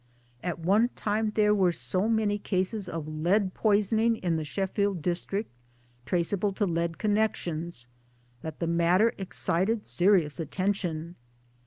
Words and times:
At 0.41 0.57
one 0.57 0.89
time 0.95 1.29
there 1.35 1.53
were 1.53 1.71
so 1.71 2.09
many 2.09 2.39
cases 2.39 2.89
of 2.89 3.07
lead 3.07 3.53
poisoning] 3.53 4.15
in 4.15 4.35
the 4.35 4.43
Sheffield 4.43 5.03
district, 5.03 5.51
traceable 6.07 6.53
to 6.53 6.65
lead 6.65 6.97
connections, 6.97 7.87
that 8.41 8.57
the 8.57 8.65
matter 8.65 9.13
excited 9.19 9.85
serious 9.85 10.39
attention. 10.39 11.17